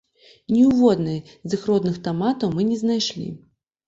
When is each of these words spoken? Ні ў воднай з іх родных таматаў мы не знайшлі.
Ні 0.53 0.61
ў 0.69 0.71
воднай 0.77 1.19
з 1.49 1.53
іх 1.57 1.67
родных 1.71 1.99
таматаў 2.07 2.55
мы 2.57 2.65
не 2.71 2.79
знайшлі. 2.81 3.27